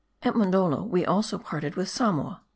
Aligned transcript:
At 0.23 0.33
Mondoldo, 0.33 0.81
we 0.83 1.05
also 1.05 1.37
parted 1.37 1.75
with 1.75 1.87
Samoa. 1.87 2.41